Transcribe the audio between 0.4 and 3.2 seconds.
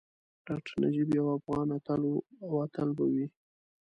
ډاکټر نجیب یو افغان اتل وو او تل به